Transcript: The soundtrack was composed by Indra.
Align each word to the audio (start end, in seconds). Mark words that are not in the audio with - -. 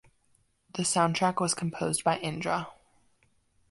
The 0.73 0.81
soundtrack 0.81 1.39
was 1.39 1.53
composed 1.53 2.03
by 2.03 2.17
Indra. 2.17 2.69